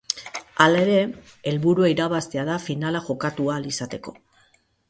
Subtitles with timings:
[0.63, 0.95] Halere,
[1.51, 4.19] helburua irabaztea da finala jokatu ahal izateko.